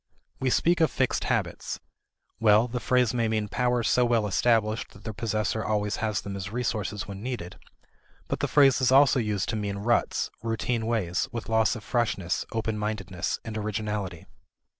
We 0.39 0.49
speak 0.49 0.81
of 0.81 0.89
fixed 0.89 1.25
habits. 1.25 1.79
Well, 2.39 2.67
the 2.67 2.79
phrase 2.79 3.13
may 3.13 3.27
mean 3.27 3.47
powers 3.47 3.87
so 3.87 4.03
well 4.03 4.25
established 4.25 4.93
that 4.93 5.03
their 5.03 5.13
possessor 5.13 5.63
always 5.63 5.97
has 5.97 6.21
them 6.21 6.35
as 6.35 6.49
resources 6.51 7.07
when 7.07 7.21
needed. 7.21 7.59
But 8.27 8.39
the 8.39 8.47
phrase 8.47 8.81
is 8.81 8.91
also 8.91 9.19
used 9.19 9.47
to 9.49 9.55
mean 9.55 9.77
ruts, 9.77 10.31
routine 10.41 10.87
ways, 10.87 11.29
with 11.31 11.49
loss 11.49 11.75
of 11.75 11.83
freshness, 11.83 12.47
open 12.51 12.79
mindedness, 12.79 13.37
and 13.45 13.55
originality. 13.55 14.25